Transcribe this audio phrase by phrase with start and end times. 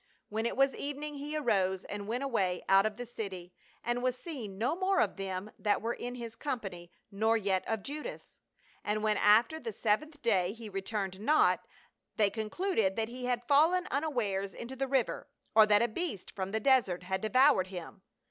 [0.29, 3.53] When it was evening he arose and went away out of the city,
[3.83, 7.63] and was seen no more of them that were in his com pany, nor yet
[7.67, 8.39] of Judas.
[8.83, 11.59] And when after the seventh day he returned not,
[12.15, 16.49] they concluded that he had fallen unawares into the river, or that a beast from
[16.49, 18.01] the desert had devoured him.